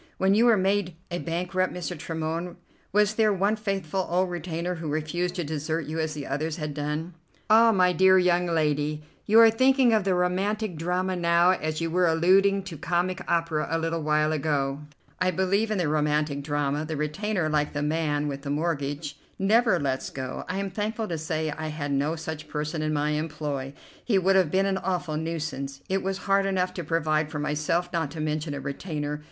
When 0.17 0.33
you 0.33 0.45
were 0.45 0.57
made 0.57 0.95
a 1.11 1.19
bankrupt, 1.19 1.71
Mr. 1.71 1.95
Tremorne, 1.95 2.55
was 2.91 3.13
there 3.13 3.31
one 3.31 3.55
faithful 3.55 4.07
old 4.09 4.31
retainer 4.31 4.73
who 4.73 4.89
refused 4.89 5.35
to 5.35 5.43
desert 5.43 5.85
you 5.85 5.99
as 5.99 6.15
the 6.15 6.25
others 6.25 6.57
had 6.57 6.73
done?" 6.73 7.13
"Ah, 7.51 7.71
my 7.71 7.93
dear 7.93 8.17
young 8.17 8.47
lady, 8.47 9.03
you 9.27 9.39
are 9.39 9.51
thinking 9.51 9.93
of 9.93 10.03
the 10.03 10.15
romantic 10.15 10.75
drama 10.75 11.15
now, 11.15 11.51
as 11.51 11.81
you 11.81 11.91
were 11.91 12.07
alluding 12.07 12.63
to 12.63 12.77
comic 12.79 13.21
opera 13.29 13.67
a 13.69 13.77
little 13.77 14.01
while 14.01 14.31
ago. 14.31 14.79
I 15.19 15.29
believe, 15.29 15.69
in 15.69 15.77
the 15.77 15.87
romantic 15.87 16.41
drama, 16.41 16.83
the 16.83 16.97
retainer, 16.97 17.47
like 17.47 17.73
the 17.73 17.83
man 17.83 18.27
with 18.27 18.41
the 18.41 18.49
mortgage, 18.49 19.19
never 19.37 19.79
lets 19.79 20.09
go. 20.09 20.45
I 20.49 20.57
am 20.57 20.71
thankful 20.71 21.09
to 21.09 21.17
say 21.19 21.51
I 21.51 21.67
had 21.67 21.91
no 21.91 22.15
such 22.15 22.47
person 22.47 22.81
in 22.81 22.91
my 22.91 23.11
employ. 23.11 23.75
He 24.03 24.17
would 24.17 24.35
have 24.35 24.49
been 24.49 24.65
an 24.65 24.79
awful 24.79 25.15
nuisance. 25.15 25.81
It 25.89 26.01
was 26.01 26.25
hard 26.25 26.47
enough 26.47 26.73
to 26.73 26.83
provide 26.83 27.29
for 27.29 27.37
myself, 27.37 27.93
not 27.93 28.09
to 28.09 28.19
mention 28.19 28.55
a 28.55 28.59
retainer. 28.59 29.19